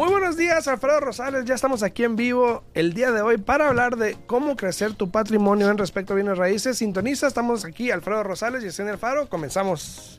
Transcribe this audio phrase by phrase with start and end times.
[0.00, 1.44] Muy buenos días, Alfredo Rosales.
[1.44, 5.10] Ya estamos aquí en vivo el día de hoy para hablar de cómo crecer tu
[5.10, 6.78] patrimonio en respecto a bienes raíces.
[6.78, 9.28] Sintoniza, estamos aquí, Alfredo Rosales y Yesenia Alfaro.
[9.28, 10.18] Comenzamos.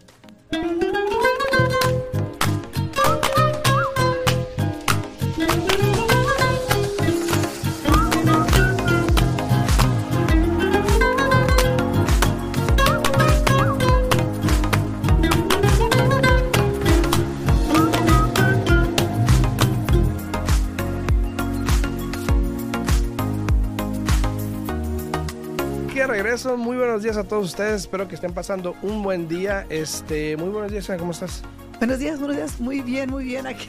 [26.46, 27.82] Muy buenos días a todos ustedes.
[27.82, 29.68] Espero que estén pasando un buen día.
[29.70, 31.44] Este, muy buenos días, ¿cómo estás?
[31.78, 32.60] Buenos días, buenos días.
[32.60, 33.68] Muy bien, muy bien aquí.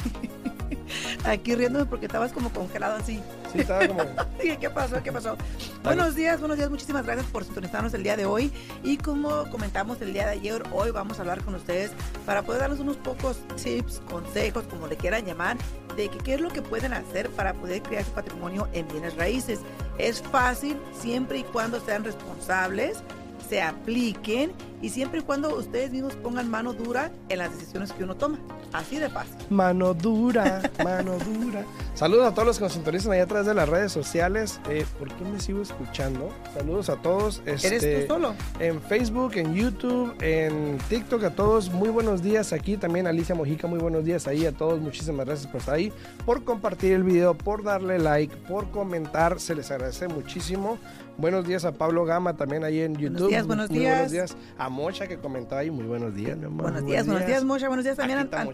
[1.25, 3.23] Aquí riéndome porque estabas como congelado así.
[3.53, 4.03] Sí, estaba como.
[4.61, 5.03] ¿Qué pasó?
[5.03, 5.37] ¿Qué pasó?
[5.85, 6.69] Buenos días, buenos días.
[6.69, 8.53] Muchísimas gracias por sintonizarnos el día de hoy.
[8.83, 11.93] Y como comentamos el día de ayer, hoy vamos a hablar con ustedes
[12.27, 15.57] para poder darles unos pocos tips, consejos, como le quieran llamar,
[15.96, 19.61] de qué es lo que pueden hacer para poder crear su patrimonio en bienes raíces.
[19.99, 23.02] Es fácil siempre y cuando sean responsables,
[23.48, 28.04] se apliquen y siempre y cuando ustedes mismos pongan mano dura en las decisiones que
[28.04, 28.38] uno toma.
[28.73, 29.34] Así de fácil.
[29.51, 31.65] Mano dura, mano dura.
[31.95, 34.60] Saludos a todos los que nos sintonizan allá atrás de las redes sociales.
[34.68, 36.30] Eh, ¿Por qué me sigo escuchando?
[36.54, 37.43] Saludos a todos.
[37.45, 38.34] ¿Eres tú este, solo?
[38.59, 41.71] En Facebook, en YouTube, en TikTok a todos.
[41.71, 42.79] Muy buenos días aquí.
[42.79, 44.80] También Alicia Mojica, muy buenos días ahí a todos.
[44.80, 45.93] Muchísimas gracias por estar ahí,
[46.24, 49.38] por compartir el video, por darle like, por comentar.
[49.38, 50.79] Se les agradece muchísimo.
[51.18, 53.13] Buenos días a Pablo Gama también ahí en YouTube.
[53.13, 53.95] Buenos días, buenos muy días.
[53.95, 54.37] Buenos días.
[54.59, 56.63] A Mocha que comentaba ahí, muy buenos días, mi amor.
[56.63, 57.68] Buenos días, buenos días, Mocha.
[57.68, 58.46] Buenos días también a,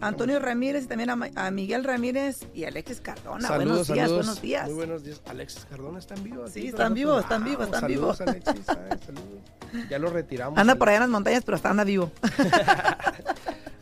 [0.00, 3.48] Antonio Ramírez y también a, Miguel Ramírez y Alexis Cardona.
[3.48, 4.66] buenos días, buenos días.
[4.66, 5.22] Muy buenos días.
[5.26, 6.50] Alexis Cardona están vivos.
[6.52, 8.18] Sí, están vivos, están vivos, están vivos.
[8.18, 8.66] Saludos, Alexis.
[9.06, 9.88] saludos.
[9.88, 10.58] Ya lo retiramos.
[10.58, 12.10] Anda por allá en las montañas, pero está anda vivo.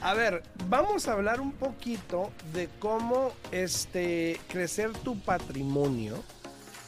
[0.00, 6.22] A ver, vamos a hablar un poquito de cómo este crecer tu patrimonio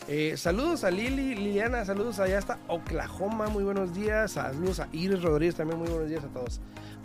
[0.09, 4.33] eh, saludos a Lili, Liliana, saludos allá hasta Oklahoma, muy buenos días.
[4.33, 6.61] Saludos a Iris Rodríguez también, muy buenos días a todos.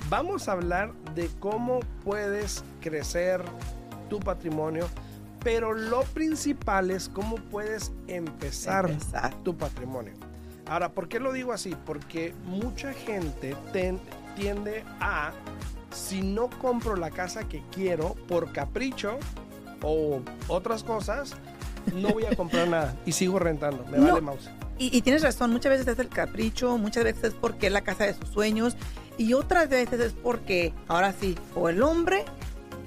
[0.10, 3.42] Vamos a hablar de cómo puedes crecer
[4.10, 4.88] tu patrimonio,
[5.44, 8.90] pero lo principal es cómo puedes empezar,
[9.44, 10.14] tu patrimonio.
[10.68, 11.76] Ahora, ¿por qué lo digo así?
[11.86, 13.56] Porque mucha gente
[14.36, 15.32] tiende a,
[15.92, 19.18] si no compro la casa que quiero por capricho
[19.82, 21.36] o otras cosas,
[21.94, 24.50] no voy a comprar nada y sigo rentando, me vale mouse.
[24.78, 28.06] Y, tienes razón, muchas veces es el capricho, muchas veces es porque es la casa
[28.06, 28.76] de sus sueños
[29.18, 32.26] y otras veces es porque, ahora sí, o el hombre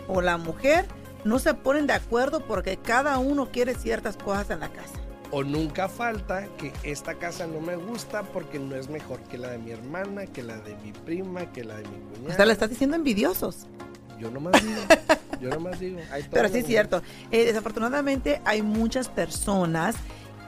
[0.07, 0.87] o la mujer
[1.25, 4.95] no se ponen de acuerdo porque cada uno quiere ciertas cosas en la casa.
[5.31, 9.49] O nunca falta que esta casa no me gusta porque no es mejor que la
[9.51, 12.35] de mi hermana, que la de mi prima, que la de mi cuñada.
[12.35, 13.67] O sea, le estás diciendo envidiosos.
[14.19, 14.81] Yo nomás digo.
[15.41, 15.99] Yo nomás digo.
[16.31, 17.03] Pero sí es cierto.
[17.31, 19.97] Eh, desafortunadamente hay muchas personas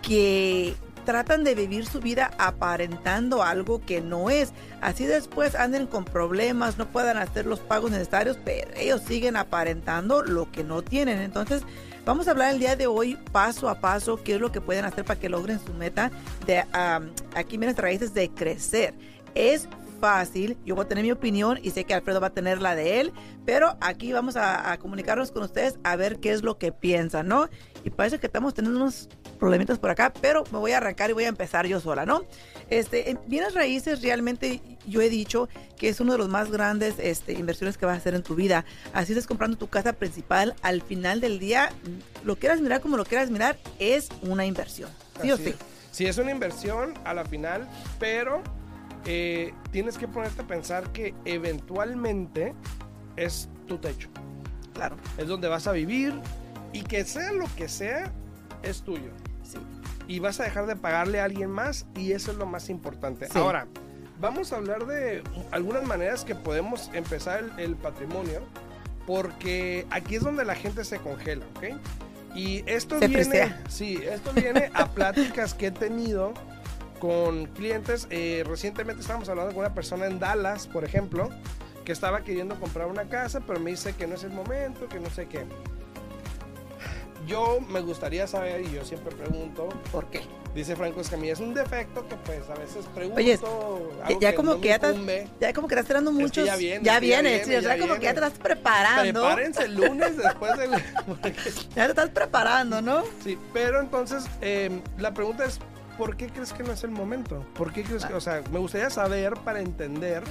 [0.03, 0.75] que
[1.05, 4.53] tratan de vivir su vida aparentando algo que no es.
[4.81, 10.23] Así después anden con problemas, no puedan hacer los pagos necesarios, pero ellos siguen aparentando
[10.23, 11.21] lo que no tienen.
[11.21, 11.62] Entonces,
[12.05, 14.84] vamos a hablar el día de hoy paso a paso qué es lo que pueden
[14.84, 16.11] hacer para que logren su meta
[16.47, 16.65] de
[17.34, 18.95] aquí vienen raíces de crecer.
[19.34, 19.69] Es
[20.00, 20.56] fácil.
[20.65, 23.00] Yo voy a tener mi opinión y sé que Alfredo va a tener la de
[23.00, 23.12] él,
[23.44, 27.49] pero aquí vamos a, comunicarnos con ustedes a ver qué es lo que piensan, ¿no?
[27.84, 31.12] Y parece que estamos teniendo unos problemitas por acá, pero me voy a arrancar y
[31.12, 32.25] voy a empezar yo sola, ¿no?
[32.69, 36.94] Este, en bienes raíces realmente yo he dicho que es uno de los más grandes
[36.99, 38.65] este, inversiones que vas a hacer en tu vida.
[38.93, 41.71] Así estás comprando tu casa principal, al final del día,
[42.25, 44.91] lo quieras mirar como lo quieras mirar, es una inversión.
[45.22, 45.55] ¿Sí o sí?
[45.91, 47.69] Sí, es una inversión a la final,
[47.99, 48.43] pero
[49.05, 52.55] eh, tienes que ponerte a pensar que eventualmente
[53.16, 54.09] es tu techo.
[54.75, 54.97] Claro.
[55.19, 56.15] Es donde vas a vivir
[56.72, 58.12] y que sea lo que sea,
[58.62, 59.11] es tuyo.
[59.43, 59.59] Sí.
[60.06, 63.28] Y vas a dejar de pagarle a alguien más y eso es lo más importante.
[63.34, 63.66] Ahora,
[64.21, 68.43] vamos a hablar de algunas maneras que podemos empezar el, patrimonio
[69.06, 71.76] porque aquí es donde la gente se congela, ¿ok?
[72.35, 76.32] Y esto viene, sí, esto viene a pláticas que he tenido
[77.00, 78.06] con clientes.
[78.11, 81.31] Eh, recientemente estábamos hablando con una persona en Dallas, por ejemplo,
[81.85, 85.00] que estaba queriendo comprar una casa, pero me dice que no es el momento, que
[85.00, 85.44] no sé qué.
[87.26, 90.23] Yo me gustaría saber, y yo siempre pregunto, ¿por qué?
[90.55, 93.20] Dice Franco Escamilla, es un defecto que pues a veces pregunto.
[93.20, 93.38] Oye,
[94.20, 94.97] ya, como que ya, estás,
[95.41, 96.44] ya como que estás esperando muchos.
[96.44, 96.85] ya viene.
[96.85, 99.20] Ya viene, sí, ya, como que ya te estás preparando.
[99.23, 100.70] Prepárense el lunes después del.
[101.76, 103.05] ya te estás preparando, ¿no?
[103.23, 105.61] Sí, pero entonces eh, la pregunta es:
[105.96, 107.44] ¿por qué crees que no es el momento?
[107.54, 108.14] ¿Por qué crees que.?
[108.14, 110.22] O sea, me gustaría saber para entender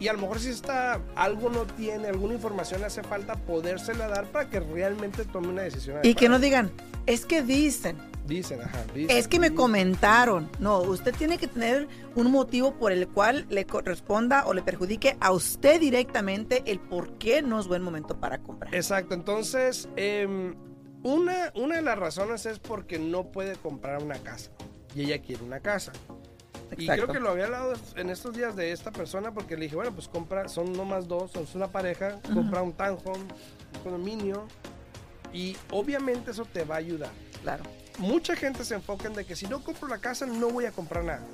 [0.00, 4.06] y a lo mejor si está, algo no tiene, alguna información le hace falta, podérsela
[4.06, 5.98] dar para que realmente tome una decisión.
[6.04, 6.70] Y que no digan,
[7.06, 7.96] es que dicen.
[8.24, 8.84] Dicen, ajá.
[8.94, 10.50] Dicen, es que me comentaron.
[10.60, 15.16] No, usted tiene que tener un motivo por el cual le corresponda o le perjudique
[15.18, 18.72] a usted directamente el por qué no es buen momento para comprar.
[18.74, 20.54] Exacto, entonces, em,
[21.02, 24.52] una, una de las razones es porque no puede comprar una casa
[24.94, 25.92] y ella quiere una casa.
[26.76, 29.76] Y creo que lo había hablado en estos días de esta persona porque le dije,
[29.76, 33.24] bueno, pues compra, son nomás dos, son una pareja, compra un townhome,
[33.74, 34.46] un condominio
[35.32, 37.10] y obviamente eso te va a ayudar.
[37.42, 37.64] Claro.
[37.98, 40.72] Mucha gente se enfoca en de que si no compro la casa no voy a
[40.72, 41.26] comprar nada.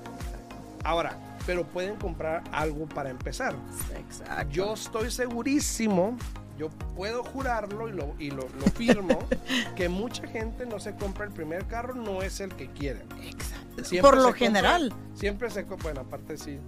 [0.85, 3.55] Ahora, pero pueden comprar algo para empezar.
[3.97, 4.51] Exacto.
[4.51, 6.17] Yo estoy segurísimo
[6.59, 9.19] yo puedo jurarlo y lo, y lo, firmo,
[9.77, 13.01] que mucha gente no se compra el primer carro, no es el que quiere.
[13.23, 14.01] Exacto.
[14.01, 14.93] Por lo general.
[15.15, 16.59] siempre se compra, bueno, aparte sí,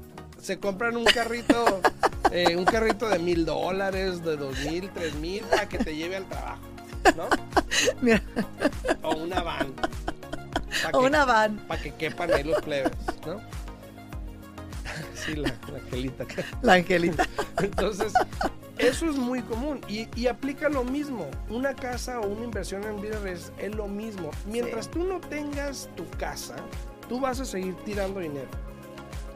[0.41, 1.81] se compran un carrito,
[2.33, 6.17] eh, un carrito de mil dólares, de dos mil, tres mil, para que te lleve
[6.17, 6.63] al trabajo,
[7.17, 7.29] ¿no?
[8.03, 8.23] Mira.
[9.03, 9.73] O una van.
[10.93, 11.59] O una van.
[11.69, 12.93] Para que quepan ahí los plebes,
[13.25, 13.41] ¿no?
[15.15, 16.25] Sí, la, la angelita.
[16.63, 17.29] La angelita.
[17.59, 18.13] Entonces,
[18.79, 21.31] eso es muy común y, aplica lo mismo.
[21.49, 24.31] Una casa o una inversión en vida es, es lo mismo.
[24.47, 26.57] Mientras tú no tengas tu casa,
[27.09, 28.66] tú vas a seguir tirando dinero.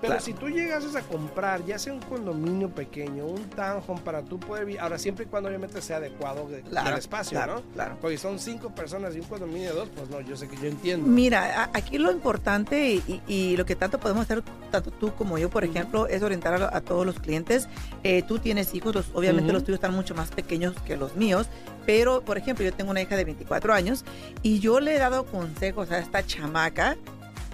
[0.00, 4.41] Pero si tú llegas a comprar, ya sea un condominio pequeño, un townhome para tú
[4.41, 7.62] poder vivir, ahora siempre y cuando obviamente sea adecuado de, del espacio, ¿no?
[7.75, 7.99] Claro.
[8.00, 10.67] Porque son cinco personas y un condominio de dos, pues no, yo sé que yo
[10.67, 11.06] entiendo.
[11.06, 15.64] Mira, aquí lo importante y, lo que tanto podemos hacer, tanto tú como yo, por
[15.64, 17.69] ejemplo, es orientar a, todos los clientes.
[18.02, 21.49] Eh, tú tienes hijos, los, obviamente los tuyos están mucho más pequeños que los míos,
[21.85, 24.05] pero por ejemplo, yo tengo una hija de 24 años
[24.43, 26.97] y yo le he dado consejos a esta chamaca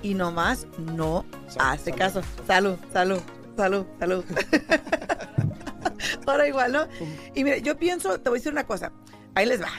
[0.02, 1.24] y nomás no
[1.58, 2.22] hace caso.
[2.46, 3.20] Salud, salud,
[3.56, 4.24] salud, salud.
[6.26, 6.86] Ahora igual, ¿no?
[7.34, 8.92] Y mire, yo pienso, te voy a decir una cosa.
[9.34, 9.70] Ahí les va.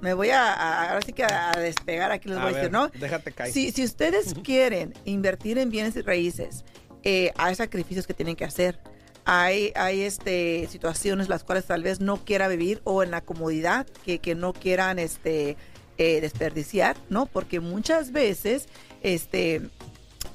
[0.00, 2.88] Me voy a, ahora sí que a despegar aquí les voy a decir, ¿no?
[2.88, 3.52] Déjate caer.
[3.52, 6.64] Si, si ustedes quieren invertir en bienes y raíces,
[7.04, 8.80] eh, hay sacrificios que tienen que hacer.
[9.24, 13.86] Hay, hay este, situaciones las cuales tal vez no quiera vivir o en la comodidad
[14.04, 15.56] que, que no quieran este,
[15.98, 17.26] eh, desperdiciar, ¿no?
[17.26, 18.66] Porque muchas veces
[19.02, 19.62] este,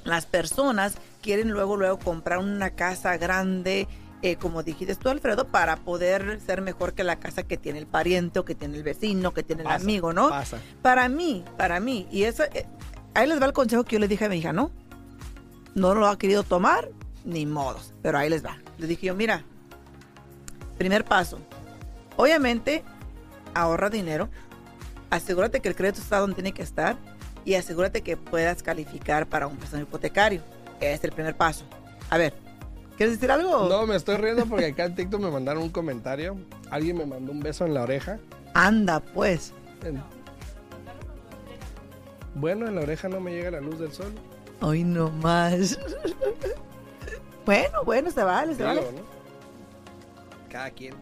[0.04, 3.88] las personas quieren luego, luego comprar una casa grande,
[4.22, 7.86] eh, como dijiste tú, Alfredo, para poder ser mejor que la casa que tiene el
[7.86, 10.30] pariente o que tiene el vecino, que tiene el amigo, ¿no?
[10.82, 12.66] Para mí, para mí, y eso, eh,
[13.14, 14.70] ahí les va el consejo que yo le dije a mi hija, ¿no?
[15.74, 16.88] No lo ha querido tomar,
[17.24, 18.58] ni modos, pero ahí les va.
[18.78, 19.44] Le dije yo, mira,
[20.78, 21.38] primer paso,
[22.16, 22.82] obviamente
[23.54, 24.28] ahorra dinero,
[25.10, 26.96] asegúrate que el crédito está donde tiene que estar,
[27.48, 30.42] y asegúrate que puedas calificar para un préstamo hipotecario.
[30.80, 31.64] Es el primer paso.
[32.10, 32.34] A ver,
[32.98, 33.70] ¿quieres decir algo?
[33.70, 36.36] No, me estoy riendo porque acá en TikTok me mandaron un comentario.
[36.70, 38.18] Alguien me mandó un beso en la oreja.
[38.52, 39.54] Anda, pues.
[42.34, 44.12] Bueno, en la oreja no me llega la luz del sol.
[44.60, 45.78] Hoy no más.
[47.46, 48.82] bueno, bueno, se vale, se vale.
[50.50, 50.92] Cada quien.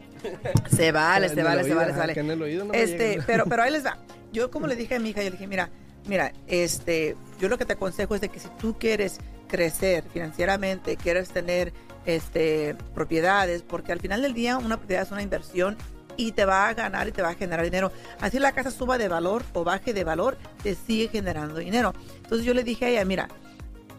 [0.71, 2.37] Se vale, se vale, se vale, se vale.
[2.37, 3.99] no este, pero, pero ahí les va.
[4.33, 5.71] Yo como le dije a mi hija, yo le dije, mira,
[6.07, 9.19] Mira, este, yo lo que te aconsejo es de que si tú quieres
[9.49, 11.73] crecer financieramente, quieres tener
[12.05, 15.77] este, propiedades, porque al final del día una propiedad es una inversión
[16.17, 17.93] y te va a ganar y te va a generar dinero.
[18.21, 21.93] Así la casa suba de valor o baje de valor, te sigue generando dinero.
[22.17, 23.29] Entonces yo le dije a ella, mira,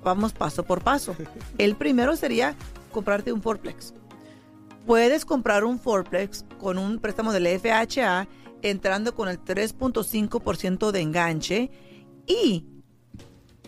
[0.03, 1.15] vamos paso por paso.
[1.57, 2.55] El primero sería
[2.91, 3.93] comprarte un Forplex.
[4.85, 8.27] Puedes comprar un Forplex con un préstamo del FHA
[8.61, 11.69] entrando con el 3.5% de enganche
[12.27, 12.65] y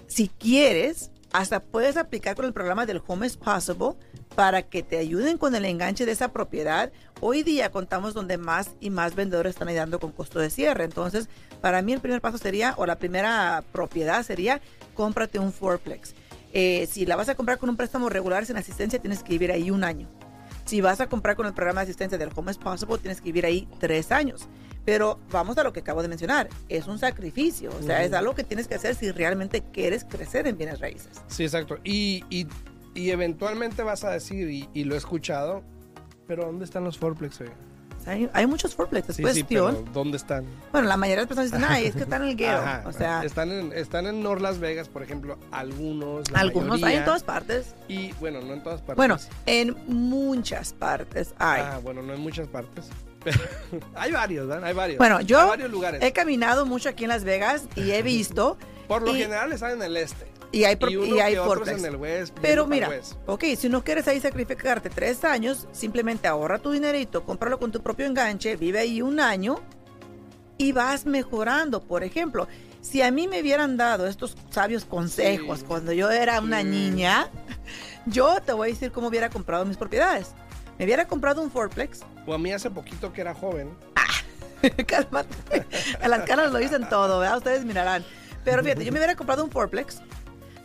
[0.08, 3.96] si quieres, hasta puedes aplicar con el programa del Home is Possible
[4.36, 6.92] para que te ayuden con el enganche de esa propiedad.
[7.22, 10.84] Hoy día contamos donde más y más vendedores están ayudando con costo de cierre.
[10.84, 11.30] Entonces,
[11.62, 14.62] para mí el primer paso sería, o la primera propiedad sería,
[14.94, 16.16] cómprate un fourplex.
[16.54, 19.52] Eh, si la vas a comprar con un préstamo regular sin asistencia, tienes que vivir
[19.52, 20.08] ahí un año.
[20.66, 23.26] Si vas a comprar con el programa de asistencia del Home is Possible, tienes que
[23.26, 24.48] vivir ahí tres años.
[24.86, 28.34] Pero vamos a lo que acabo de mencionar, es un sacrificio, o sea, es algo
[28.34, 31.22] que tienes que hacer si realmente quieres crecer en bienes raíces.
[31.28, 31.78] Sí, exacto.
[31.84, 32.48] Y, y,
[32.96, 35.64] y eventualmente vas a decir, y, lo he escuchado,
[36.28, 37.50] pero ¿dónde están los fourplex hoy?
[38.06, 39.72] Hay, hay, muchos fourplex, es sí, cuestión.
[39.76, 40.46] Sí, pero ¿dónde están?
[40.72, 42.90] Bueno, la mayoría de las personas dicen, ay, es que están en el ghetto.
[42.90, 46.26] o sea, están en, están en North Las Vegas, por ejemplo, algunos.
[46.34, 47.76] algunos hay en todas partes.
[47.88, 48.96] Y bueno, no en todas partes.
[48.96, 51.62] Bueno, en muchas partes hay.
[51.64, 52.90] Ah, bueno, no en muchas partes.
[53.96, 54.64] hay varios, ¿verdad?
[54.68, 54.98] Hay varios.
[54.98, 56.02] Bueno, yo varios lugares.
[56.04, 58.58] he caminado mucho aquí en Las Vegas y he visto.
[58.88, 60.28] Por lo general están en el este.
[60.52, 61.80] Y hay, pro- y, uno y hay que otros fourplex.
[61.80, 63.14] en el West, Pero mira, West.
[63.28, 67.84] ok, si no quieres ahí sacrificarte tres años, simplemente ahorra tu dinerito, cómpralo con tu
[67.84, 69.60] propio enganche, vive ahí un año
[70.58, 71.82] y vas mejorando.
[71.84, 72.48] Por ejemplo,
[72.82, 75.66] si a mí me hubieran dado estos sabios consejos Sí.
[75.68, 76.68] cuando yo era una Sí.
[76.68, 77.30] niña,
[78.08, 80.32] yo te voy a decir cómo hubiera comprado mis propiedades.
[80.80, 82.00] Me hubiera comprado un fourplex.
[82.26, 83.70] O a mí hace poquito que era joven.
[84.88, 85.66] Cálmate.
[86.02, 87.38] En las caras lo dicen todo, ¿verdad?
[87.38, 88.06] Ustedes mirarán.
[88.46, 90.02] Pero fíjate, yo me hubiera comprado un fourplex.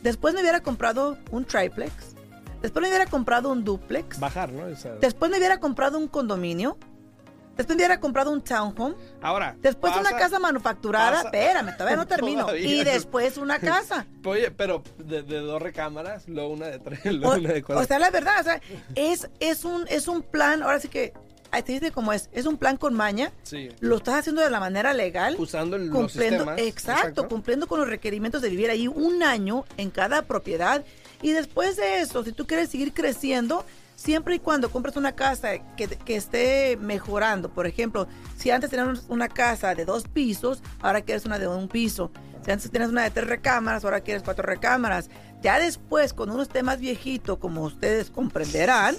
[0.02, 2.14] Después me hubiera comprado un triplex.
[2.62, 4.21] Después me hubiera comprado un duplex.
[4.21, 4.66] Bajar, ¿no?
[4.66, 6.78] O sea, Después me hubiera comprado un condominio.
[7.56, 8.94] Después hubiera comprado un townhome.
[9.23, 9.56] ahora.
[9.62, 11.23] Después una casa manufacturada.
[11.23, 12.40] pasa- Espérame, todavía no termino.
[12.42, 12.66] Todavía.
[12.66, 14.06] Y después una casa.
[14.25, 17.82] Oye, pero de, de dos recámaras, luego una de tres, luego O, una de cuatro.
[17.84, 18.61] o sea, la verdad, o sea,
[18.94, 21.12] es, es, un, es un plan, ahora sí que,
[21.52, 23.68] ahí te dice cómo es, es un plan con maña, sí.
[23.78, 26.61] lo estás haciendo de la manera legal, Usando el- los cumpliendo, sistemas.
[26.61, 30.84] exacto, cumpliendo con los requerimientos de vivir ahí un año en cada propiedad.
[31.23, 33.64] Y después de eso, si tú quieres seguir creciendo,
[34.04, 38.06] siempre y cuando compres una casa que, que esté mejorando, por ejemplo,
[38.37, 42.11] si antes tenías una casa de dos pisos, ahora quieres una de un piso.
[42.44, 45.08] Si antes tenías una de tres recámaras, ahora quieres cuatro recámaras.
[45.40, 48.94] Ya después, cuando uno esté más viejito, como ustedes comprenderán,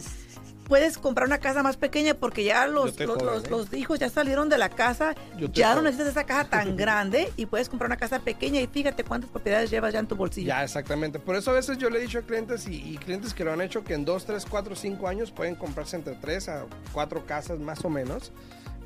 [0.67, 3.07] puedes comprar una casa más pequeña porque ya los, ¿eh?
[3.50, 5.15] los hijos ya salieron de la casa,
[5.53, 9.03] ya no necesitas esa caja tan grande y puedes comprar una casa pequeña y fíjate
[9.03, 10.48] cuántas propiedades llevas ya en tu bolsillo.
[10.48, 11.19] Ya, exactamente.
[11.19, 13.53] Por eso a veces yo le he dicho a clientes y, y clientes que lo
[13.53, 17.25] han hecho que en 2, 3, 4, 5 años pueden comprarse entre 3 a 4
[17.25, 18.31] casas más o menos.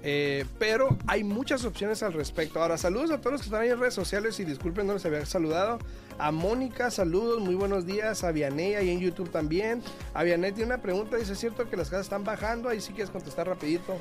[0.02, 2.62] Eh, pero hay muchas opciones al respecto.
[2.62, 5.06] Ahora, saludos a todos los que están ahí en redes sociales y disculpen no les
[5.06, 5.80] había saludado.
[6.18, 8.24] A Mónica, saludos, muy buenos días.
[8.24, 9.82] A Vianey, ahí en YouTube también.
[10.14, 12.70] A Vianey tiene una pregunta, dice, ¿es cierto que las casas están bajando?
[12.70, 13.98] Ahí sí quieres contestar rapidito.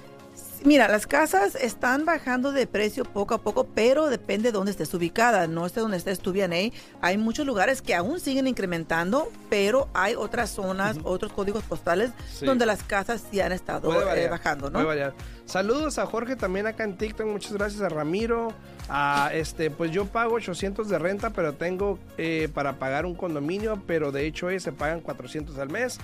[0.64, 4.92] Mira, las casas están bajando de precio poco a poco, pero depende de dónde estés
[4.92, 5.46] ubicada.
[5.46, 6.72] No sé dónde estés tú, Vianey.
[7.00, 12.44] Hay muchos lugares que aún siguen incrementando, pero hay otras zonas, otros códigos postales Sí.
[12.44, 14.84] donde las casas sí han estado eh, bajando, ¿no?
[15.46, 17.26] Saludos a Jorge también acá en TikTok.
[17.26, 18.52] Muchas gracias a Ramiro.
[18.90, 23.82] A este, pues yo pago 800 de renta, pero tengo eh, para pagar un condominio,
[23.86, 25.98] pero de hecho se pagan 400 al mes.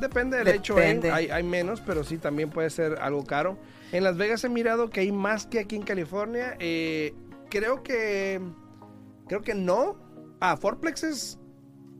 [0.00, 3.58] Depende del hecho, hay menos, pero sí también puede ser algo caro.
[3.92, 6.56] En Las Vegas he mirado que hay más que aquí en California.
[6.60, 7.14] Eh,
[7.48, 8.40] creo que,
[9.26, 9.96] creo que no.
[10.40, 11.40] Ah, Forplex es,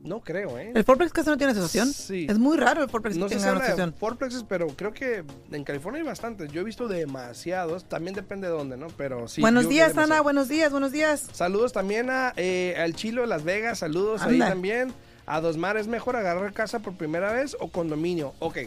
[0.03, 0.71] no creo, ¿eh?
[0.73, 1.93] ¿El Fourplex casi no tiene asociación?
[1.93, 2.25] Sí.
[2.27, 3.93] Es muy raro el Fourplex No que tenga de asociación.
[3.93, 6.51] fourplexes, pero creo que en California hay bastantes.
[6.51, 7.87] Yo he visto demasiados.
[7.87, 8.87] También depende de dónde, ¿no?
[8.97, 9.41] Pero sí.
[9.41, 9.95] buenos días.
[9.97, 10.21] Ana.
[10.21, 11.27] Buenos días, buenos días.
[11.33, 13.79] Saludos también a, eh, al Chilo de Las Vegas.
[13.79, 14.91] Saludos ahí también.
[15.27, 18.33] A Dosmar, ¿es mejor agarrar casa por primera vez o condominio?
[18.39, 18.57] Ok.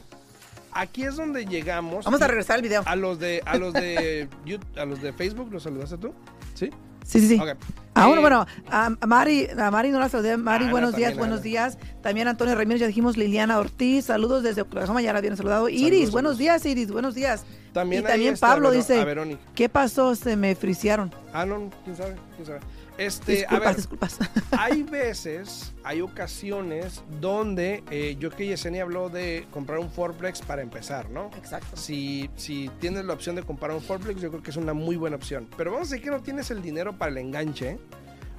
[0.75, 2.05] Aquí es donde llegamos.
[2.05, 2.83] Vamos a regresar al video.
[2.85, 6.13] A los de, a los de, YouTube- a los de Facebook, ¿los saludaste tú?
[6.55, 6.71] ¿Sí?
[7.05, 7.39] Sí, sí, sí.
[7.41, 7.57] Ok.
[7.95, 10.37] Ah, bueno, Eh, bueno, a Mari, a Mari no la saludé.
[10.39, 11.45] Mari, Ana buenos días, también, buenos Ana.
[11.45, 11.79] días.
[12.03, 15.69] También Antonio Ramírez, ya dijimos Liliana Ortiz, saludos desde Oklahoma, ya la habían saludado.
[15.69, 17.45] Iris, Saludos, buenos días, Iris, buenos días.
[17.75, 19.05] También y también Pablo dice.
[19.55, 20.15] ¿qué pasó?
[20.17, 21.15] Se me friciaron.
[21.33, 22.61] Ah, no, quién sabe, quién sabe.
[22.97, 24.19] Este, Disculpas, a ver, disculpas.
[24.53, 30.63] hay veces, hay ocasiones donde eh, yo que Yesenia habló de comprar un Forplex para
[30.63, 31.31] empezar, ¿no?
[31.37, 31.77] Exacto.
[31.77, 34.97] Si, si tienes la opción de comprar un Forplex, yo creo que es una muy
[34.97, 35.49] buena opción.
[35.57, 37.79] Pero vamos a decir que no tienes el dinero para el enganche.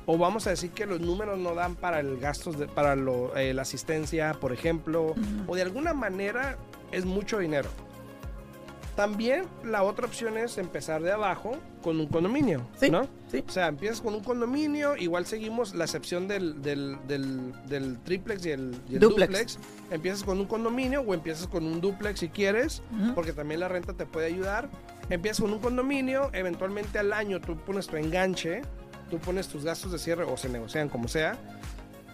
[0.07, 3.35] O vamos a decir que los números no dan para el gastos de, para lo,
[3.35, 5.15] eh, la asistencia, por ejemplo.
[5.47, 6.57] O de alguna manera
[6.91, 7.69] es mucho dinero.
[8.95, 13.07] También la otra opción es empezar de abajo con un condominio, Sí, ¿no?
[13.29, 13.43] sí.
[13.45, 18.45] O sea, empiezas con un condominio, igual seguimos la excepción del, del, del, del triplex
[18.45, 19.29] y el, y el Duplex.
[19.31, 19.59] duplex.
[19.91, 22.81] Empiezas con un condominio o empiezas con un duplex si quieres,
[23.13, 24.69] porque también la renta te puede ayudar.
[25.09, 28.61] Empiezas con un condominio, eventualmente al año tú pones tu enganche,
[29.11, 31.37] tú pones tus gastos de cierre o se negocian como sea.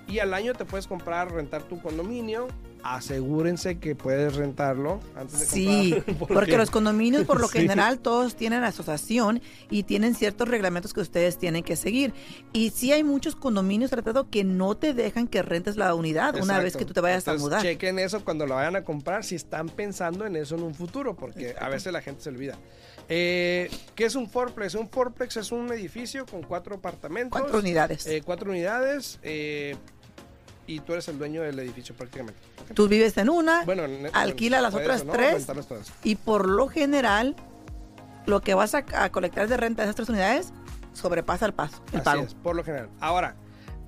[0.08, 2.48] Y al año te puedes comprar, rentar tu condominio.
[2.84, 6.28] Asegúrense que puedes rentarlo antes de Sí, comprar.
[6.34, 7.60] porque los condominios por lo Sí.
[7.60, 9.40] general todos tienen asociación
[9.70, 12.12] y tienen ciertos reglamentos que ustedes tienen que seguir.
[12.54, 16.60] Y sí hay muchos condominios tratados que no te dejan que rentes la unidad una
[16.60, 17.62] vez que tú te vayas Entonces, a mudar.
[17.62, 21.16] Chequen eso cuando lo vayan a comprar, si están pensando en eso en un futuro,
[21.16, 22.58] porque a veces la gente se olvida.
[23.10, 24.76] Eh, ¿Qué es un fourplex?
[24.76, 27.40] Un fourplex es un edificio con cuatro apartamentos.
[27.40, 28.06] Cuatro unidades.
[28.08, 29.20] eh, cuatro unidades.
[29.24, 29.76] eh,
[30.68, 32.40] y tú eres el dueño del edificio prácticamente.
[32.74, 35.46] Tú vives en una Bueno, alquila bueno, las otras tres.
[35.68, 35.92] Todas.
[36.04, 37.36] y por lo general
[38.26, 40.54] lo que vas a, a colectar de renta de esas tres unidades
[40.94, 42.24] sobrepasa el paso, el Así pago.
[42.24, 42.90] es, por lo general.
[43.02, 43.36] Ahora,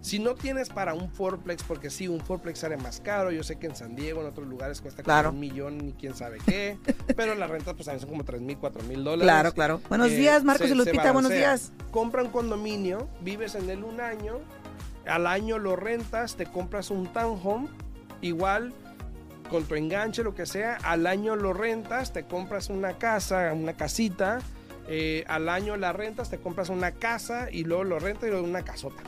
[0.03, 3.31] si no tienes para un fourplex, porque sí, un fourplex sale más caro.
[3.31, 5.29] Yo sé que en San Diego, en otros lugares cuesta como Claro.
[5.29, 6.77] un millón y quién sabe qué.
[7.15, 9.23] pero la renta, pues también son como 3 mil, 4 mil dólares.
[9.23, 9.81] Claro, claro.
[9.87, 11.71] Buenos Eh, días, Marcos se- y Lupita, buenos días.
[11.91, 14.39] Compra un condominio, vives en él un año
[15.05, 17.67] al año lo rentas, te compras un townhome,
[18.21, 18.73] igual
[19.49, 23.73] con tu enganche, lo que sea, al año lo rentas, te compras una casa, una
[23.73, 24.39] casita,
[24.87, 28.45] eh, al año la rentas, te compras una casa y luego lo rentas y luego
[28.47, 29.03] una casota.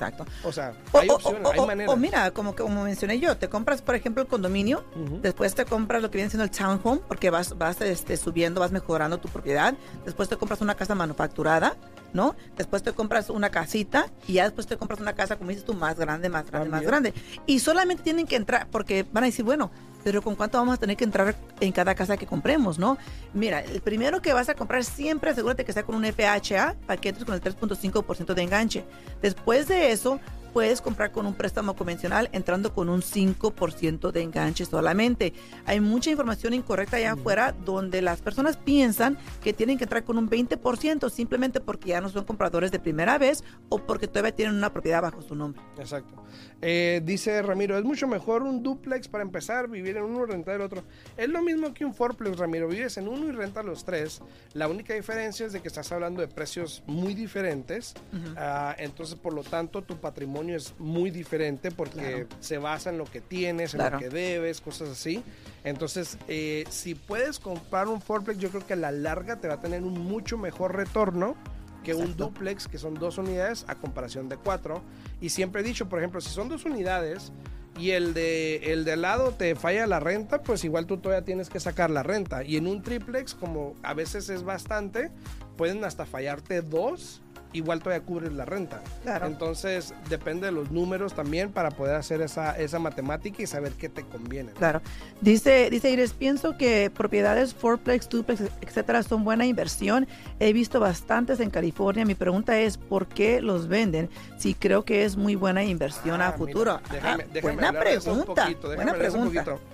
[0.00, 0.24] Exacto.
[0.44, 1.92] O sea, hay o, opciones, o- hay o- maneras.
[1.92, 4.84] o mira, como, como mencioné yo, te compras, por ejemplo, el condominio,
[5.20, 8.72] después te compras lo que viene siendo el townhome, porque vas, vas este, subiendo, vas
[8.72, 9.74] mejorando tu propiedad,
[10.06, 11.76] después te compras una casa manufacturada,
[12.14, 12.34] ¿no?
[12.56, 15.74] Después te compras una casita y ya después te compras una casa, como dices tú,
[15.74, 17.12] más grande, más grande, más grande.
[17.46, 19.70] Y solamente tienen que entrar, porque van a decir, bueno,
[20.04, 22.98] pero ¿con cuánto vamos a tener que entrar en cada casa que compremos, no?
[23.34, 27.00] Mira, el primero que vas a comprar siempre asegúrate que sea con un FHA para
[27.00, 28.84] que entres con el 3.5% de enganche.
[29.22, 30.20] Después de eso,
[30.52, 35.32] puedes comprar con un préstamo convencional entrando con un 5% de enganche solamente.
[35.66, 40.18] Hay mucha información incorrecta allá afuera donde las personas piensan que tienen que entrar con
[40.18, 44.56] un 20% simplemente porque ya no son compradores de primera vez o porque todavía tienen
[44.56, 45.62] una propiedad bajo su nombre.
[45.78, 46.22] Exacto.
[46.62, 50.56] Eh, dice Ramiro, es mucho mejor un duplex para empezar, vivir en uno y rentar
[50.56, 50.82] el otro.
[51.16, 52.68] Es lo mismo que un fourplex, Ramiro.
[52.68, 54.20] Vives en uno y rentas los tres.
[54.52, 57.94] La única diferencia es de que estás hablando de precios muy diferentes.
[58.36, 62.26] Ah, entonces, por lo tanto, tu patrimonio es muy diferente porque Claro.
[62.40, 63.96] se basa en lo que tienes, en Claro.
[63.96, 65.22] lo que debes, cosas así.
[65.64, 69.54] Entonces, eh, si puedes comprar un fourplex, yo creo que a la larga te va
[69.54, 71.36] a tener un mucho mejor retorno
[71.84, 74.82] que un duplex, que son dos unidades, a comparación de cuatro.
[75.20, 77.32] Y siempre he dicho, por ejemplo, si son dos unidades
[77.78, 81.24] y el de, el de al lado te falla la renta, pues igual tú todavía
[81.24, 82.44] tienes que sacar la renta.
[82.44, 85.10] Y en un triplex, como a veces es bastante,
[85.56, 88.82] pueden hasta fallarte dos, igual todavía cubres la renta.
[89.02, 89.26] Claro.
[89.26, 93.88] Entonces, depende de los números también para poder hacer esa, esa matemática y saber qué
[93.88, 94.52] te conviene.
[94.52, 94.80] Claro.
[95.20, 100.06] Dice, dice Iris, pienso que propiedades fourplex, duplex, etcétera, son buena inversión.
[100.38, 102.04] He visto bastantes en California.
[102.04, 104.08] Mi pregunta es, ¿por qué los venden?
[104.38, 106.80] Si creo que es muy buena inversión Ah, a futuro.
[106.88, 108.42] mira, déjame, Ah, déjame buena hablar de eso un pregunta.
[108.44, 109.44] poquito, déjame buena eso un pregunta.
[109.52, 109.70] poquito.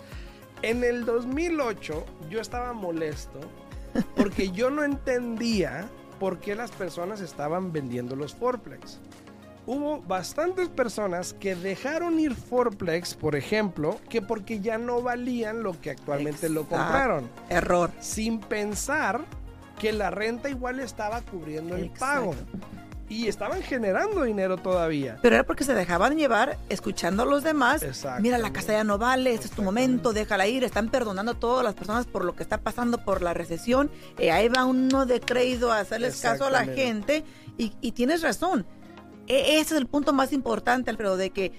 [0.63, 3.39] En el 2008 yo estaba molesto
[4.17, 5.87] porque yo no entendía
[6.19, 9.01] por qué las personas estaban vendiendo los fourplex.
[9.67, 15.81] Hubo bastantes personas que dejaron ir fourplex, por ejemplo, que porque ya no valían lo
[15.81, 17.91] que actualmente lo compraron, Error.
[17.99, 19.25] sin pensar
[19.79, 22.35] que la renta igual estaba cubriendo el pago.
[23.09, 25.19] Y estaban generando dinero todavía.
[25.23, 27.83] Pero era porque se dejaban llevar escuchando a los demás.
[27.83, 28.23] Exacto.
[28.23, 30.65] Mira, la casa ya no vale, este es tu momento, déjala ir.
[30.65, 33.91] Están perdonando a todas las personas por lo que está pasando por la recesión.
[34.19, 37.25] Eh, ahí va uno de crédito a hacerles caso a la gente.
[37.59, 38.67] Y, y tienes razón.
[39.29, 41.53] E- ese es el punto más importante, Alfredo, de que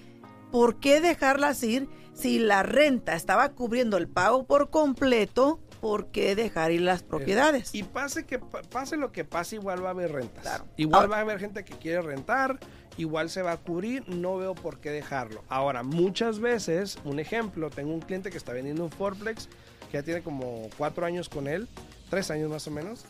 [0.52, 5.60] ¿por qué dejarlas ir si la renta estaba cubriendo el pago por completo?
[5.82, 7.74] ¿Por qué dejar ir las propiedades?
[7.76, 10.42] Y pase que pa- pase lo que pase, igual va a haber rentas.
[10.44, 10.66] Claro.
[10.78, 12.60] Igual Ahora- va a haber gente que quiere rentar,
[12.98, 15.44] igual se va a cubrir, no veo por qué dejarlo.
[15.50, 19.48] Ahora, muchas veces, un ejemplo, tengo un cliente que está vendiendo un Forplex,
[19.92, 21.68] que ya tiene como cuatro años con él,
[22.10, 23.06] tres años más o menos.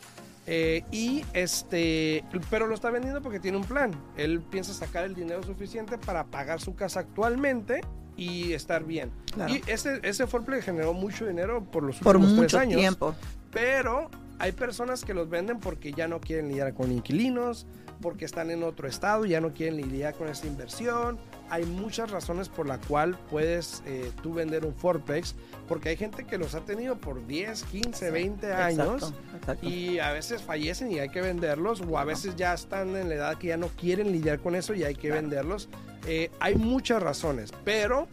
[0.50, 3.90] eh, y este, pero lo está vendiendo porque tiene un plan.
[4.16, 7.82] Él piensa sacar el dinero suficiente para pagar su casa actualmente
[8.18, 9.10] y estar bien.
[9.32, 9.54] Claro.
[9.54, 12.80] Y ese, ese Forplex generó mucho dinero por los por últimos tres años.
[12.80, 13.14] tiempo.
[13.52, 17.66] Pero hay personas que los venden porque ya no quieren lidiar con inquilinos,
[18.02, 21.18] porque están en otro estado, ya no quieren lidiar con esta inversión.
[21.50, 25.34] Hay muchas razones por la cual puedes eh, tú vender un Forplex,
[25.66, 29.66] porque hay gente que los ha tenido por 10, 15, 20 años Exacto, exacto.
[29.68, 33.14] y a veces fallecen y hay que venderlos, o a veces ya están en la
[33.14, 35.22] edad que ya no quieren lidiar con eso y hay que Claro.
[35.22, 35.68] venderlos.
[36.06, 38.08] Eh, hay muchas razones, pero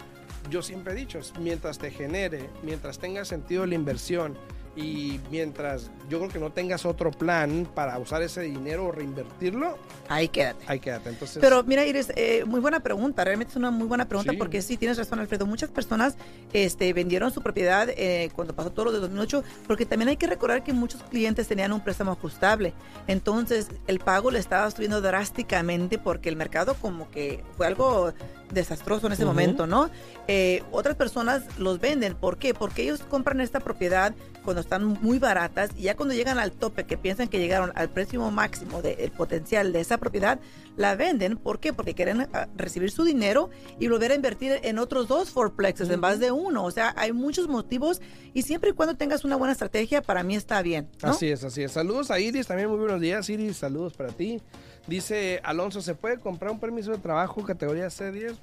[0.50, 4.38] yo siempre he dicho, mientras te genere, mientras tenga sentido la inversión
[4.76, 9.78] y mientras yo creo que no tengas otro plan para usar ese dinero o reinvertirlo,
[10.10, 10.64] Ahí quédate.
[10.68, 11.10] ahí quédate.
[11.10, 14.38] Entonces, Pero mira, Iris, eh, muy buena pregunta, realmente es una muy buena pregunta Sí.
[14.38, 15.46] porque sí, tienes razón, Alfredo.
[15.46, 16.16] Muchas personas
[16.54, 20.28] este, vendieron su propiedad eh, cuando pasó todo lo de 2008 porque también hay que
[20.28, 22.74] recordar que muchos clientes tenían un préstamo ajustable.
[23.08, 28.14] Entonces, el pago le estaba subiendo drásticamente porque el mercado como que fue algo
[28.52, 29.32] desastroso en ese Ujú.
[29.32, 29.90] momento, ¿no?
[30.28, 32.14] Eh, otras personas los venden.
[32.16, 32.54] ¿Por qué?
[32.54, 34.14] Porque ellos compran esta propiedad
[34.46, 37.90] cuando están muy baratas y ya cuando llegan al tope, que piensan que llegaron al
[37.90, 40.40] precio máximo del potencial de esa propiedad,
[40.78, 41.38] la venden.
[41.38, 41.74] ¿Por qué?
[41.74, 46.00] Porque quieren ah, recibir su dinero y volver a invertir en otros dos fourplexes en
[46.00, 46.64] vez de uno.
[46.64, 48.02] O sea, hay muchos motivos
[48.34, 50.88] y siempre y cuando tengas una buena estrategia, para mí está bien.
[51.04, 51.10] ¿no?
[51.10, 51.72] Así es, así es.
[51.72, 54.40] Saludos a Iris, también muy buenos días, Iris, saludos para ti.
[54.88, 58.36] Dice Alonso, ¿se puede comprar un permiso de trabajo categoría C10?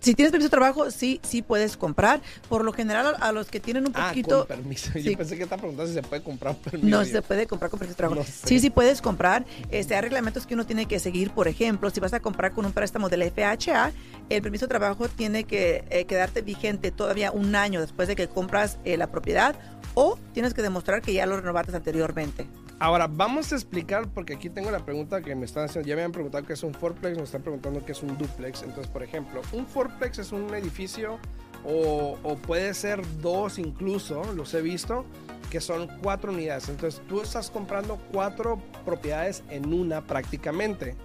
[0.00, 2.20] Si tienes permiso de trabajo, sí, sí puedes comprar.
[2.48, 4.38] Por lo general, a los que tienen un Ah, poquito...
[4.46, 4.90] con permiso.
[4.92, 5.02] Sí.
[5.02, 6.88] Yo pensé que estaba preguntando si se puede comprar un permiso.
[6.98, 8.20] No se puede comprar con permiso de trabajo.
[8.20, 8.46] No sé.
[8.46, 9.44] Sí, sí puedes comprar.
[9.70, 11.30] Este, hay reglamentos que uno tiene que seguir.
[11.30, 13.92] Por ejemplo, si vas a comprar con un préstamo del FHA,
[14.30, 18.28] el permiso de trabajo tiene que eh, quedarte vigente todavía un año después de que
[18.28, 19.54] compras eh, la propiedad
[19.94, 22.46] o tienes que demostrar que ya lo renovaste anteriormente.
[22.82, 25.86] Ahora, vamos a explicar, porque aquí tengo la pregunta que me están haciendo.
[25.86, 28.62] Ya me han preguntado qué es un fourplex, me están preguntando qué es un duplex.
[28.62, 31.18] Entonces, por ejemplo, un fourplex es un edificio
[31.62, 35.04] o, o puede ser dos incluso, los he visto,
[35.50, 36.70] que son cuatro unidades.
[36.70, 40.96] Entonces, tú estás comprando cuatro propiedades en una prácticamente.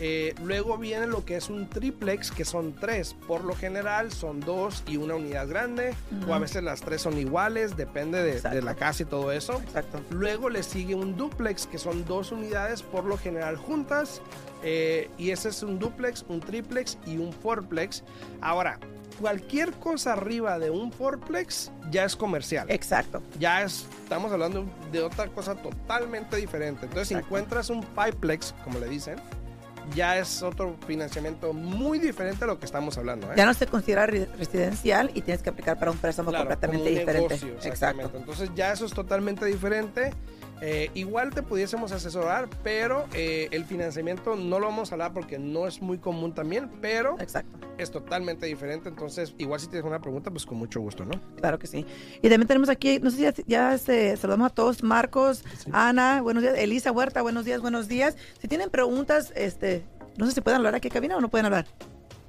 [0.00, 3.14] Eh, luego viene lo que es un triplex, que son tres.
[3.26, 5.94] Por lo general son dos y una unidad grande,
[6.28, 9.54] o a veces las tres son iguales, depende de- de la casa y todo eso.
[9.54, 10.00] Exacto.
[10.10, 14.20] Luego le sigue un duplex, que son dos unidades por lo general juntas.
[14.64, 18.02] eh, y ese es un duplex, un triplex y un fourplex.
[18.40, 18.80] Ahora,
[19.20, 22.66] cualquier cosa arriba de un fourplex ya es comercial.
[22.68, 23.22] Exacto.
[23.38, 26.86] Ya es, estamos hablando de otra cosa totalmente diferente.
[26.86, 29.20] Entonces, si encuentras un fiveplex, como le dicen,
[29.94, 33.26] ya es otro financiamiento muy diferente a lo que estamos hablando.
[33.30, 33.34] ¿eh?
[33.36, 36.88] Ya no se considera re- residencial y tienes que aplicar para un préstamo Claro, completamente
[36.90, 37.28] un diferente.
[37.34, 37.68] negocio, Exacto.
[37.68, 38.18] exactamente.
[38.18, 40.12] Entonces ya eso es totalmente diferente.
[40.60, 45.38] Eh, igual te pudiésemos asesorar, pero eh, el financiamiento no lo vamos a hablar porque
[45.38, 47.58] no es muy común también, pero Exacto.
[47.78, 48.88] es totalmente diferente.
[48.88, 51.20] Entonces, igual si tienes una pregunta, pues con mucho gusto, ¿no?
[51.36, 51.86] Claro que sí.
[52.22, 56.22] Y también tenemos aquí, no sé si ya, ya, este, saludamos a todos, Marcos, Ana,
[56.22, 58.16] buenos días, Elisa Huerta, buenos días, buenos días.
[58.40, 59.84] Si tienen preguntas, este,
[60.16, 61.66] no sé si pueden hablar aquí en cabina o no pueden hablar.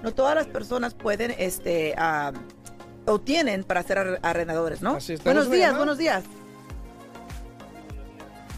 [0.03, 2.31] no todas las personas pueden, este, ah,
[3.05, 4.95] o tienen para ser arre- arrendadores, ¿no?
[4.95, 5.21] Así es.
[5.21, 6.23] ¿Tenemos Buenos días, buenos días.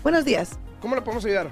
[0.03, 0.57] Buenos días.
[0.81, 1.51] ¿Cómo le podemos ayudar?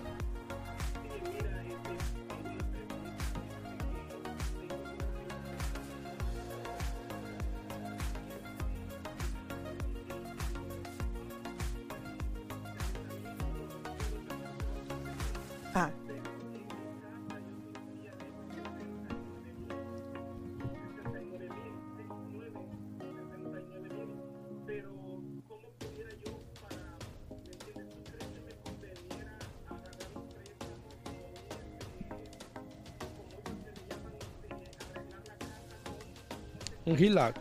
[36.87, 37.35] Un HELOC.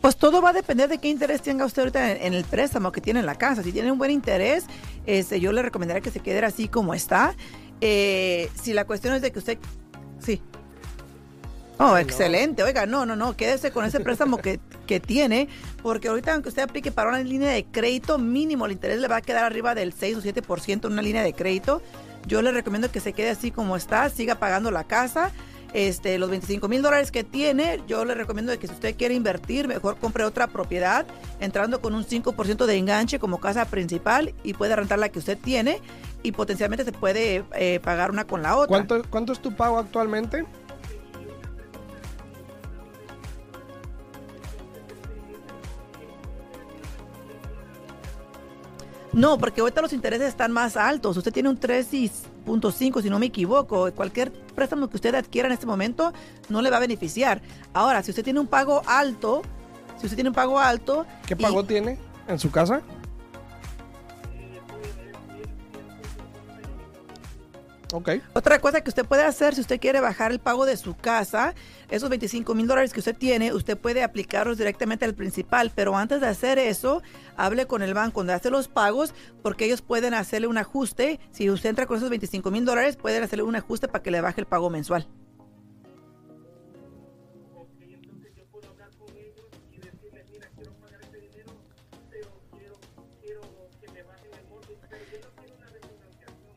[0.00, 2.90] Pues todo va a depender de qué interés tenga usted ahorita en, en el préstamo
[2.90, 3.62] que tiene en la casa.
[3.62, 4.64] Si tiene un buen interés,
[5.06, 7.36] este, yo le recomendaría que se quede así como está.
[7.80, 9.58] Eh, si la cuestión es de que usted...
[10.18, 10.42] Sí.
[11.78, 12.64] Oh, excelente.
[12.64, 15.48] Oiga, no, no, no, quédese con ese préstamo que, que tiene,
[15.82, 19.16] porque ahorita aunque usted aplique para una línea de crédito mínimo, el interés le va
[19.16, 21.82] a quedar arriba del 6 o 7% en una línea de crédito.
[22.26, 25.30] Yo le recomiendo que se quede así como está, siga pagando la casa.
[25.72, 29.68] Este, los 25 mil dólares que tiene, yo le recomiendo que si usted quiere invertir,
[29.68, 31.06] mejor compre otra propiedad,
[31.38, 35.38] entrando con un 5% de enganche como casa principal y puede rentar la que usted
[35.38, 35.80] tiene
[36.24, 38.68] y potencialmente se puede eh, pagar una con la otra.
[38.68, 40.44] ¿Cuánto, ¿Cuánto es tu pago actualmente?
[49.12, 51.16] No, porque ahorita los intereses están más altos.
[51.16, 53.90] Usted tiene un 3.5, si no me equivoco.
[53.92, 56.12] Cualquier préstamo que usted adquiera en este momento
[56.48, 57.42] no le va a beneficiar.
[57.72, 59.42] Ahora, si usted tiene un pago alto,
[59.98, 61.06] si usted tiene un pago alto...
[61.26, 62.82] ¿Qué y- pago tiene en su casa?
[67.92, 68.10] Ok.
[68.34, 71.54] Otra cosa que usted puede hacer si usted quiere bajar el pago de su casa,
[71.88, 76.20] esos 25 mil dólares que usted tiene, usted puede aplicarlos directamente al principal, pero antes
[76.20, 77.02] de hacer eso,
[77.36, 81.20] hable con el banco donde hace los pagos, porque ellos pueden hacerle un ajuste.
[81.30, 84.20] Si usted entra con esos 25 mil dólares, pueden hacerle un ajuste para que le
[84.20, 85.08] baje el pago mensual.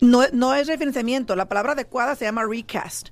[0.04, 3.10] No, no es refinanciamiento, la palabra adecuada se llama recast.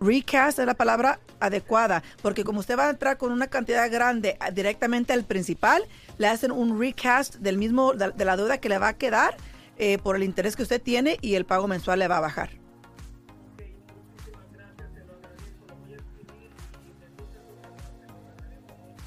[0.00, 4.36] Recast es la palabra adecuada, porque como usted va a entrar con una cantidad grande
[4.40, 5.86] ah, directamente al principal,
[6.18, 9.38] le hacen un recast del mismo de la deuda que le va a quedar
[9.78, 12.50] eh, por el interés que usted tiene y el pago mensual le va a bajar.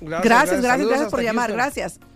[0.02, 1.58] Gracias, gracias, gracias por llamar, Houston.
[1.58, 2.09] gracias.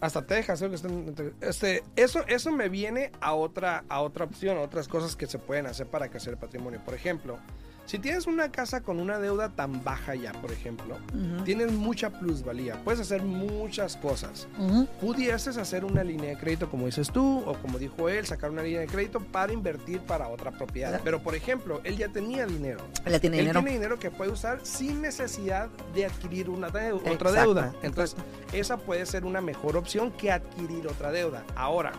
[0.00, 4.60] Hasta Texas, creo que este, eso, eso me viene a otra, a otra opción, a
[4.60, 6.80] otras cosas que se pueden hacer para crecer el patrimonio.
[6.84, 7.38] Por ejemplo,
[7.86, 10.98] si tienes una casa con una deuda tan baja ya, por ejemplo,
[11.44, 14.48] tienes mucha plusvalía, puedes hacer muchas cosas.
[14.58, 14.86] Ujú.
[15.00, 18.62] Pudieses hacer una línea de crédito, como dices tú, o como dijo él, sacar una
[18.62, 20.88] línea de crédito para invertir para otra propiedad.
[20.90, 21.04] Claro.
[21.04, 22.80] Pero, por ejemplo, él ya tenía dinero.
[23.04, 23.60] Él tiene Él dinero.
[23.60, 27.72] tiene dinero que puede usar sin necesidad de adquirir una otra deuda.
[27.82, 28.16] Entonces,
[28.52, 31.44] esa puede ser una mejor opción que adquirir otra deuda.
[31.54, 31.92] Ahora,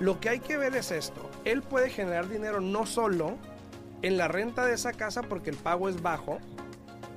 [0.00, 1.30] lo que hay que ver es esto.
[1.44, 3.36] Él puede generar dinero no solo
[4.02, 6.38] en la renta de esa casa porque el pago es bajo.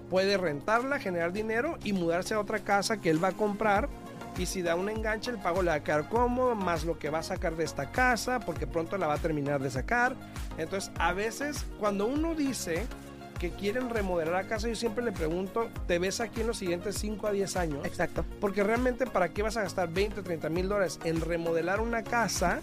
[0.09, 3.89] Puede rentarla, generar dinero y mudarse a otra casa que él va a comprar.
[4.37, 7.09] Y si da un enganche, el pago le va a quedar cómodo, más lo que
[7.09, 10.15] va a sacar de esta casa, porque pronto la va a terminar de sacar.
[10.57, 12.85] Entonces, a veces, cuando uno dice
[13.39, 16.95] que quieren remodelar la casa, yo siempre le pregunto, ¿te ves aquí en los siguientes
[16.97, 17.85] 5 a 10 años?
[17.85, 18.25] Exacto.
[18.39, 22.03] Porque realmente, ¿para qué vas a gastar 20 o 30 mil dólares en remodelar una
[22.03, 22.61] casa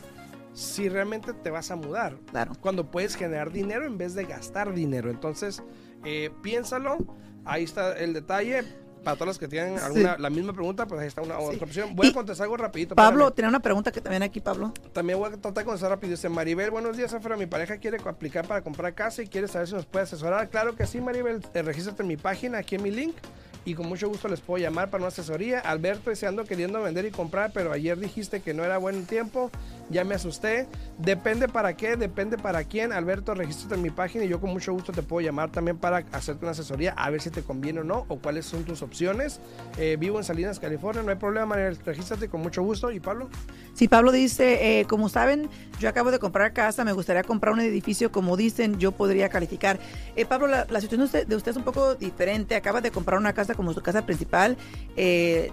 [0.52, 2.16] si realmente te vas a mudar?
[2.30, 2.52] Claro.
[2.60, 5.10] Cuando puedes generar dinero en vez de gastar dinero.
[5.10, 5.62] Entonces,
[6.04, 6.98] eh, piénsalo.
[7.44, 8.64] Ahí está el detalle.
[9.04, 11.96] Para todos los que tienen alguna, la misma pregunta, pues ahí está una otra opción.
[11.96, 12.94] Voy Y a contestar algo rapidito.
[12.94, 14.74] Pablo, tiene una pregunta que también aquí, Pablo.
[14.92, 16.10] También voy a tratar de contestar rápido.
[16.10, 17.34] Dice Maribel, buenos días, Afra.
[17.38, 20.50] Mi pareja quiere aplicar para comprar casa y quiere saber si nos puede asesorar.
[20.50, 21.40] Claro que sí, Maribel.
[21.54, 23.16] Eh, regístrate en mi página, aquí en mi link.
[23.64, 25.60] Y con mucho gusto les puedo llamar para una asesoría.
[25.60, 29.50] Alberto, dice, ando queriendo vender y comprar, pero ayer dijiste que no era buen tiempo.
[29.90, 30.68] Ya me asusté.
[30.98, 32.92] Depende para qué, depende para quién.
[32.92, 36.04] Alberto, regístrate en mi página y yo con mucho gusto te puedo llamar también para
[36.12, 39.40] hacerte una asesoría, a ver si te conviene o no, o cuáles son tus opciones.
[39.78, 41.76] Eh, vivo en Salinas, California, no hay problema, Maribel.
[41.84, 42.90] Regístrate con mucho gusto.
[42.90, 43.28] ¿Y Pablo?
[43.74, 45.48] Sí, Pablo dice, eh, como saben,
[45.80, 49.80] yo acabo de comprar casa, me gustaría comprar un edificio, como dicen, yo podría calificar.
[50.16, 53.18] Eh, Pablo, la, situación de usted, de usted es un poco diferente, acaba de comprar
[53.18, 54.56] una casa como su casa principal.
[54.96, 55.50] Eh,